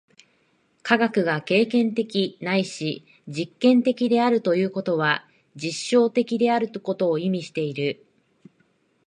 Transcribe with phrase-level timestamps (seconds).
[0.81, 8.03] 科学が経験的ないし実験的であるということは、実証的であることを意味している。